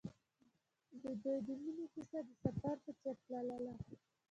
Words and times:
د 1.01 1.03
دوی 1.21 1.37
د 1.47 1.49
مینې 1.61 1.85
کیسه 1.93 2.19
د 2.27 2.29
سفر 2.43 2.75
په 2.83 2.91
څېر 3.01 3.15
تلله. 3.25 3.73